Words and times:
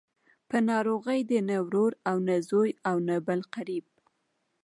په 0.49 0.57
ناروغۍ 0.69 1.21
دې 1.29 1.39
نه 1.49 1.57
ورور 1.65 1.91
او 2.09 2.17
نه 2.27 2.35
زوی 2.49 2.71
او 2.89 2.95
نه 3.07 3.15
بل 3.27 3.39
قريب. 3.55 3.85